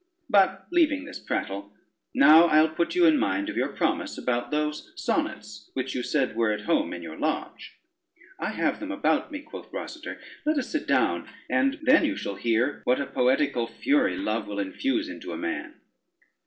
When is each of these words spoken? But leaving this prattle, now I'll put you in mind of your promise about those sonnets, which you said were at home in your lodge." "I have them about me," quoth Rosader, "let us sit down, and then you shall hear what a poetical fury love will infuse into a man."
But 0.31 0.65
leaving 0.71 1.05
this 1.05 1.19
prattle, 1.19 1.73
now 2.15 2.45
I'll 2.45 2.69
put 2.69 2.95
you 2.95 3.05
in 3.05 3.19
mind 3.19 3.49
of 3.49 3.55
your 3.55 3.67
promise 3.67 4.17
about 4.17 4.49
those 4.49 4.91
sonnets, 4.95 5.69
which 5.75 5.93
you 5.93 6.01
said 6.01 6.35
were 6.35 6.51
at 6.51 6.61
home 6.61 6.91
in 6.91 7.03
your 7.03 7.17
lodge." 7.19 7.75
"I 8.39 8.49
have 8.49 8.79
them 8.79 8.91
about 8.91 9.31
me," 9.31 9.41
quoth 9.43 9.71
Rosader, 9.71 10.17
"let 10.43 10.57
us 10.57 10.69
sit 10.71 10.87
down, 10.87 11.29
and 11.51 11.77
then 11.83 12.03
you 12.03 12.15
shall 12.15 12.33
hear 12.33 12.81
what 12.83 12.99
a 12.99 13.05
poetical 13.05 13.67
fury 13.67 14.17
love 14.17 14.47
will 14.47 14.57
infuse 14.57 15.07
into 15.07 15.33
a 15.33 15.37
man." 15.37 15.75